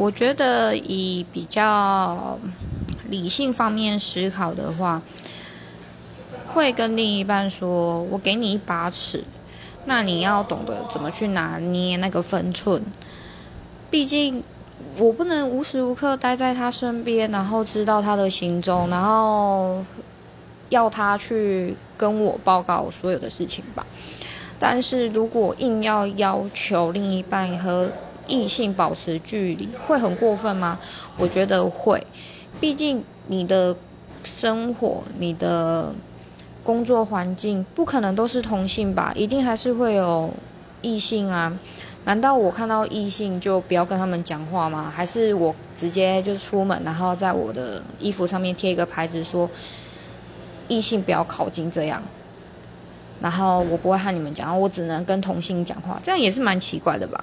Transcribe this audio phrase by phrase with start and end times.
[0.00, 2.38] 我觉得以比较
[3.10, 5.02] 理性方面思考的话，
[6.54, 9.22] 会跟另一半说：“我给你一把尺，
[9.84, 12.82] 那你要懂得怎么去拿捏那个分寸。
[13.90, 14.42] 毕竟
[14.96, 19.84] 我不能无时无刻待在他身边，然后知道他的行踪，然后
[20.70, 23.86] 要他去跟我报告所有的事情吧。
[24.58, 27.90] 但是如果硬要要求另一半和
[28.30, 30.78] 异性保持距离，会很过分吗？
[31.18, 32.02] 我觉得会，
[32.60, 33.76] 毕竟你的
[34.24, 35.92] 生活、你的
[36.62, 40.32] 工作环境不可能都是同性吧，一定还是会有
[40.80, 41.52] 异性啊。
[42.04, 44.90] 难道我看到异性就不要跟他们讲话吗？
[44.94, 49.50] 还是我直接就出门，然后在我的衣服上面贴一个牌子说
[50.68, 52.00] 异性不要靠近这样？
[53.20, 57.22] 然后我不会和你们讲，我只能跟同性讲话，这样也是蛮奇怪的吧？